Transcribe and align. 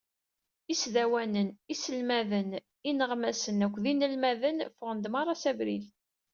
Isdawanen, 0.73 1.49
iselmaden, 1.73 2.49
ineɣmasen 2.89 3.63
akked 3.65 3.83
yinelmaden, 3.87 4.57
ffɣen-d 4.73 5.05
merra 5.11 5.35
s 5.41 5.43
abrid. 5.51 5.85